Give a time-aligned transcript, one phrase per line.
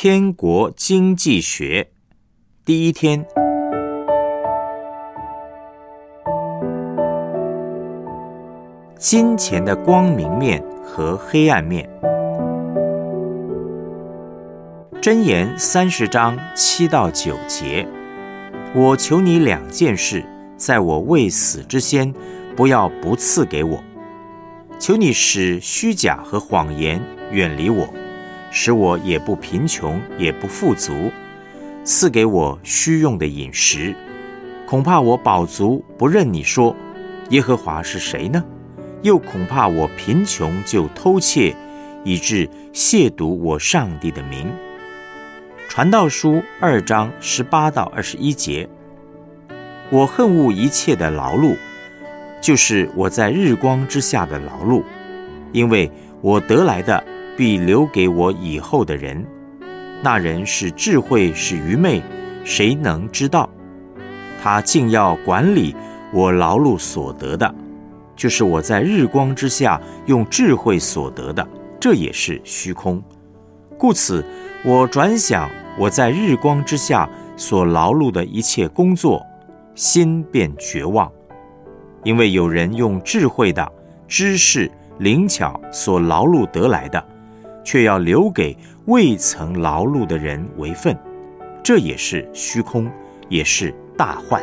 [0.00, 1.90] 天国经济学
[2.64, 3.26] 第一天，
[8.96, 11.90] 金钱的光明面和黑暗面。
[15.02, 17.84] 箴言三十章七到九节，
[18.76, 20.24] 我求你两件事，
[20.56, 22.14] 在我未死之先，
[22.54, 23.82] 不要不赐给我。
[24.78, 27.02] 求你使虚假和谎言
[27.32, 27.92] 远离我。
[28.50, 31.10] 使我也不贫穷，也不富足，
[31.84, 33.94] 赐给我需用的饮食。
[34.66, 36.74] 恐怕我饱足，不认你说
[37.30, 38.44] 耶和华是谁呢？
[39.02, 41.54] 又恐怕我贫穷就偷窃，
[42.04, 44.50] 以致亵渎我上帝的名。
[45.68, 48.68] 传道书二章十八到二十一节。
[49.90, 51.56] 我恨恶一切的劳碌，
[52.40, 54.82] 就是我在日光之下的劳碌，
[55.52, 57.02] 因为我得来的。
[57.38, 59.24] 必留给我以后的人。
[60.02, 62.02] 那人是智慧，是愚昧，
[62.44, 63.48] 谁能知道？
[64.42, 65.74] 他竟要管理
[66.12, 67.54] 我劳碌所得的，
[68.16, 71.46] 就是我在日光之下用智慧所得的，
[71.80, 73.00] 这也是虚空。
[73.78, 74.24] 故此，
[74.64, 79.24] 我转想我在日光之下所劳碌的一切工作，
[79.76, 81.08] 心便绝望，
[82.02, 83.72] 因为有人用智慧的
[84.08, 87.04] 知识灵巧所劳碌得来的。
[87.70, 90.96] 却要留给未曾劳碌的人为分，
[91.62, 92.90] 这也是虚空，
[93.28, 94.42] 也是大患。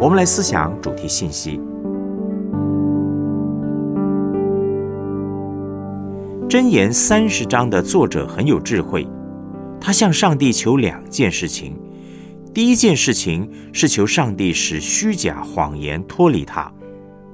[0.00, 1.60] 我们来思想主题信息。
[6.48, 9.06] 箴言三十章的作者很有智慧，
[9.80, 11.79] 他向上帝求两件事情。
[12.52, 16.72] 第一件事情是求上帝使虚假谎言脱离他，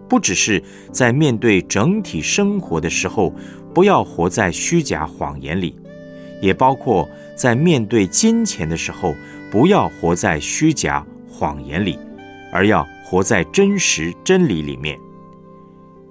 [0.08, 3.32] 不只是在面对整体生活的时候，
[3.72, 5.74] 不要活在虚假谎言里，
[6.42, 9.14] 也包括在面对金钱的时候，
[9.50, 11.98] 不要活在虚假谎言里，
[12.52, 14.98] 而要活在真实真理里面。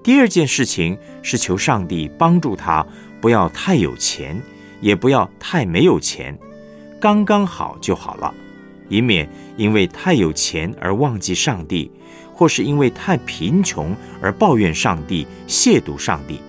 [0.01, 2.85] 第二件事情是求上帝帮助他，
[3.21, 4.41] 不要太有钱，
[4.81, 6.35] 也不要太没有钱，
[6.99, 8.33] 刚刚好就好了。
[8.89, 11.91] 以免因为太有钱而忘记上帝，
[12.33, 16.39] 或是因为太贫穷而抱怨上帝、亵渎上帝。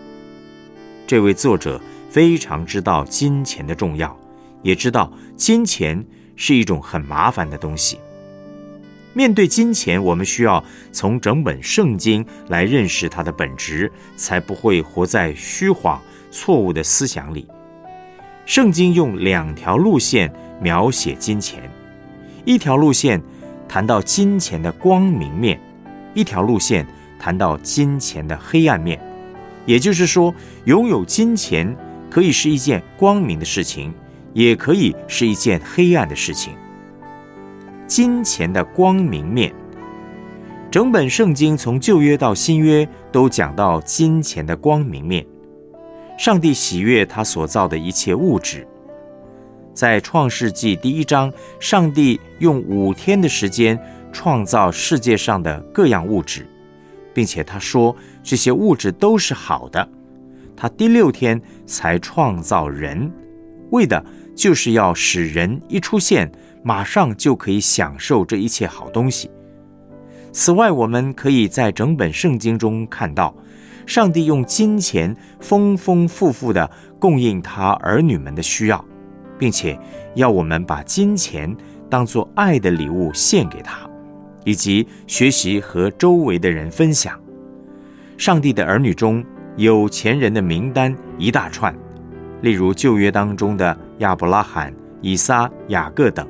[1.07, 1.81] 这位作者
[2.11, 4.17] 非常知道金钱的重要，
[4.63, 6.05] 也知道金钱
[6.35, 7.99] 是一种很麻烦的东西。
[9.13, 15.99] 面对金钱，我们需要从整本圣经来认识它的本质，才不会活在虚谎、
[16.31, 17.47] 错误的思想里。
[18.45, 20.31] 圣经用两条路线
[20.61, 21.71] 描写金钱。
[22.47, 23.21] 一条路线
[23.69, 25.61] 谈到金钱的光明面，
[26.15, 26.87] 一条路线
[27.19, 28.99] 谈到金钱的黑暗面。
[29.67, 30.33] 也就是说，
[30.65, 31.77] 拥有金钱
[32.09, 33.93] 可以是一件光明的事情，
[34.33, 36.55] 也可以是一件黑暗的事情。
[37.89, 39.53] 金钱的光明面，
[40.71, 45.27] 整本圣经从旧约到新约都讲到金钱的光明面。
[46.17, 48.65] 上帝喜悦他所造的一切物质。
[49.77, 53.79] 在创世纪第一章，上帝用五天的时间
[54.11, 56.49] 创造世界上的各样物质，
[57.13, 59.87] 并且他说这些物质都是好的。
[60.57, 63.13] 他第六天才创造人，
[63.69, 64.03] 为的
[64.35, 66.33] 就是要使人一出现，
[66.65, 69.31] 马上就可以享受这一切好东西。
[70.33, 73.35] 此外，我们可以在整本圣经中看到，
[73.85, 78.83] 上帝用金钱丰丰富富的供应他儿女们的需要。
[79.39, 79.79] 并且
[80.15, 81.55] 要我们把金钱
[81.89, 83.89] 当作爱的礼物献给他，
[84.45, 87.21] 以及学习和周围的人分享。
[88.19, 89.25] 上帝的儿女中
[89.57, 91.75] 有钱人的名单一大串，
[92.43, 96.27] 例如旧约当中的亚伯拉罕、以撒、雅各等；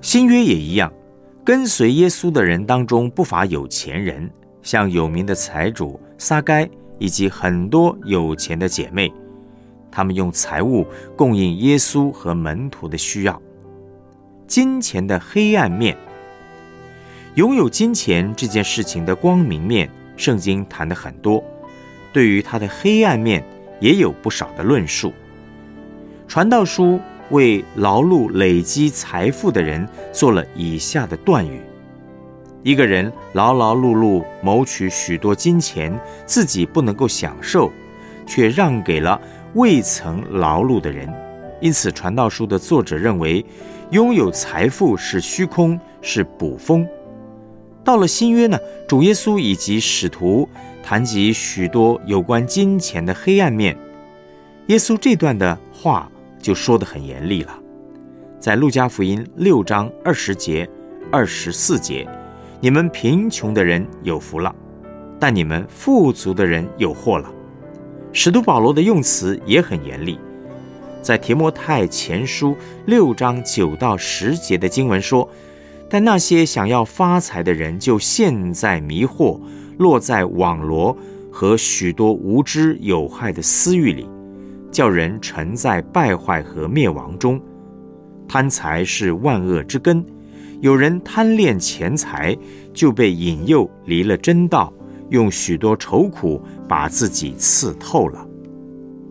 [0.00, 0.92] 新约也一样，
[1.44, 4.30] 跟随耶稣的人当中不乏有钱人，
[4.62, 9.12] 像有名的财主撒该，以及很多有钱的姐妹。
[9.94, 13.40] 他们用财物供应耶稣和门徒的需要。
[14.48, 15.96] 金钱的黑暗面，
[17.36, 21.40] 拥有金钱这件事情的光明面，圣经谈的很多；
[22.12, 23.44] 对于它的黑暗面，
[23.78, 25.12] 也有不少的论述。
[26.26, 27.00] 传道书
[27.30, 31.60] 为劳碌累积财富的人做了以下的断语：
[32.64, 35.96] 一个人劳劳碌碌谋取许多金钱，
[36.26, 37.70] 自己不能够享受，
[38.26, 39.20] 却让给了。
[39.54, 41.08] 未曾劳碌的人，
[41.60, 43.44] 因此传道书的作者认为，
[43.90, 46.86] 拥有财富是虚空，是捕风。
[47.84, 48.58] 到了新约呢，
[48.88, 50.48] 主耶稣以及使徒
[50.82, 53.76] 谈及许多有关金钱的黑暗面。
[54.66, 56.10] 耶稣这段的话
[56.40, 57.56] 就说得很严厉了，
[58.40, 60.68] 在路加福音六章二十节、
[61.12, 62.08] 二十四节，
[62.60, 64.52] 你们贫穷的人有福了，
[65.20, 67.30] 但你们富足的人有祸了。
[68.16, 70.16] 使徒保罗的用词也很严厉，
[71.02, 72.56] 在提摩太前书
[72.86, 75.28] 六章九到十节的经文说。
[75.90, 79.40] 但那些想要发财的人，就陷在迷惑、
[79.78, 80.96] 落在网罗
[81.30, 84.08] 和许多无知有害的私欲里，
[84.70, 87.40] 叫人沉在败坏和灭亡中。
[88.28, 90.04] 贪财是万恶之根，
[90.60, 92.36] 有人贪恋钱财，
[92.72, 94.72] 就被引诱离了真道，
[95.10, 98.26] 用许多愁苦把自己刺透了。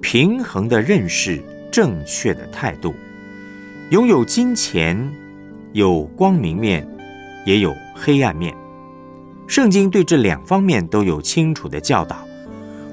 [0.02, 1.42] 平衡的认识，
[1.72, 2.94] 正确的态度，
[3.90, 5.12] 拥有金钱。
[5.72, 6.88] 有光明面，
[7.48, 8.56] 也有黑暗面。
[9.48, 12.24] 圣经对这两方面都有清楚的教导。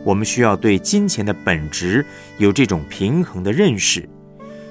[0.03, 2.03] 我们需要对金钱的本质
[2.39, 4.09] 有这种平衡的认识，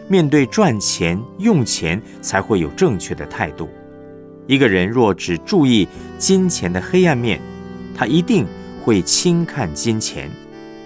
[0.08, 3.70] 面对赚钱、用钱，才会有正确的态度。
[4.48, 5.88] 一个人若只注意
[6.18, 7.40] 金钱的黑暗面，
[8.00, 8.48] 他一定
[8.82, 10.32] 会轻看金钱，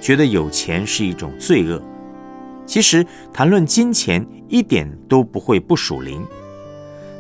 [0.02, 1.80] 觉得有钱是一种罪恶。
[2.66, 6.26] 其实，谈论金钱一点都不会不属灵。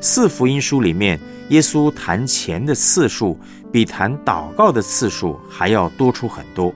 [0.01, 1.19] 四福音书里面，
[1.49, 3.37] 耶稣谈钱的次数
[3.71, 6.73] 比谈祷告的次数还要多出很多，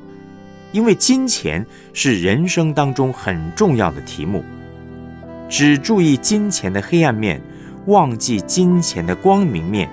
[0.71, 4.45] 因为金钱是人生当中很重要的题目。
[5.49, 7.41] 只注意金钱的黑暗面，
[7.87, 9.89] 忘记金钱的光明面，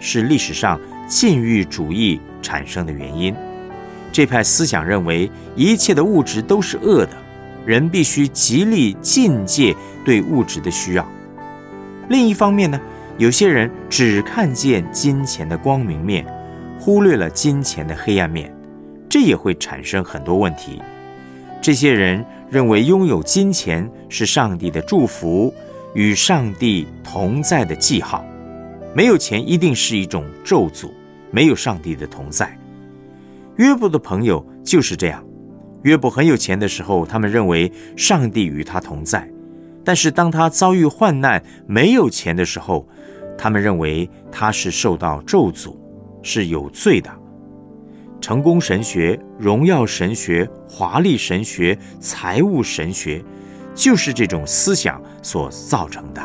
[0.00, 3.34] 是历史上禁欲主义产生的原因。
[4.12, 7.12] 这派思想认为，一切的物质都是恶的，
[7.64, 9.74] 人必须极力禁戒
[10.04, 11.06] 对物质的需要。
[12.08, 12.80] 另一方面呢，
[13.16, 16.26] 有些人只看见金钱的光明面，
[16.78, 18.54] 忽略了金钱的黑暗面，
[19.08, 20.80] 这也会产生很多问题。
[21.60, 25.52] 这些人认为拥有金钱是上帝的祝福，
[25.92, 28.24] 与上帝同在的记号，
[28.94, 30.88] 没有钱一定是一种咒诅，
[31.30, 32.58] 没有上帝的同在。
[33.56, 35.24] 约伯的朋友就是这样，
[35.82, 39.28] 约伯很有钱的时候，他们认为上帝与他同在。
[39.84, 42.86] 但是当他遭遇患难、没有钱的时候，
[43.36, 45.74] 他们认为他是受到咒诅，
[46.22, 47.10] 是有罪的。
[48.20, 53.24] 成功神学、荣耀神学、华丽神学、财务神学，
[53.74, 56.20] 就是这种思想所造成的。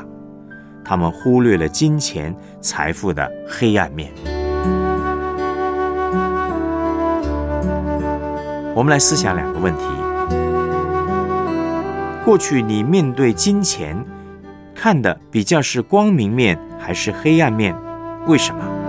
[0.83, 4.11] 他们忽略了金钱、财富的黑暗面。
[8.75, 9.83] 我们来思想两个问题。
[12.25, 14.03] 过去你面对金钱，
[14.73, 17.75] 看的比较是光明面还是黑暗面？
[18.25, 18.82] 为什么？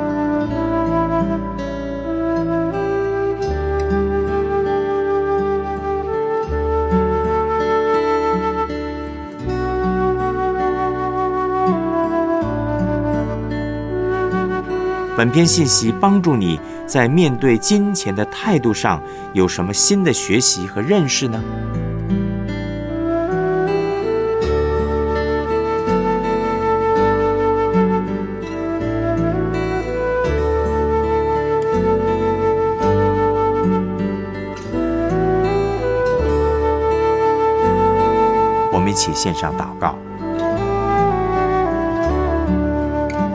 [15.17, 19.01] 本篇信息帮助你在面对金钱的态度上
[19.33, 21.41] 有什么新的学习和认识呢？
[38.73, 39.97] 我们一起献上祷告，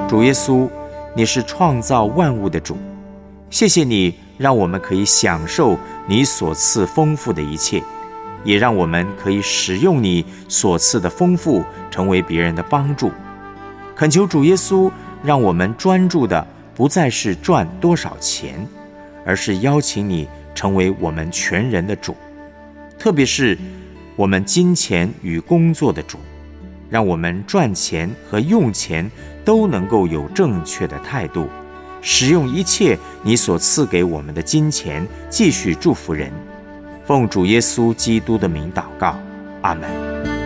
[0.09, 0.69] 主耶稣，
[1.19, 2.77] 你是创造万物的主，
[3.49, 7.83] 谢谢你让我们可以享受你所赐丰富的一切，
[8.45, 11.61] 也让我们可以使用你所赐的丰富，
[11.91, 13.11] 成为别人的帮助。
[13.97, 14.89] 恳求主耶稣，
[15.21, 18.65] 让我们专注的不再是赚多少钱，
[19.25, 22.15] 而是邀请你成为我们全人的主，
[22.97, 23.57] 特别是。
[24.15, 26.17] 我们金钱与工作的主，
[26.89, 29.09] 让我们赚钱和用钱
[29.45, 31.47] 都能够有正确的态度，
[32.01, 36.31] 使用一切你所赐给我们的金钱，继续祝福人。
[37.05, 39.19] 奉主耶稣基督的名祷告，
[39.61, 40.38] 阿门。